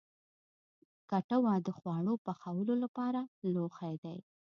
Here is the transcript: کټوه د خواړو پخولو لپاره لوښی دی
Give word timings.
کټوه 1.09 1.53
د 1.65 1.69
خواړو 1.77 2.13
پخولو 2.25 2.73
لپاره 2.83 3.21
لوښی 3.53 3.95
دی 4.03 4.17